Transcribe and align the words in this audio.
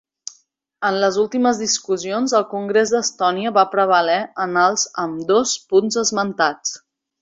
En 0.87 0.95
les 1.03 1.19
últimes 1.23 1.59
discussions, 1.65 2.35
el 2.41 2.47
Congrés 2.55 2.95
d'Estònia 2.97 3.55
va 3.61 3.67
prevaler 3.77 4.19
en 4.49 4.61
els 4.67 4.91
ambdós 5.07 5.57
punts 5.73 6.05
esmentats. 6.09 6.79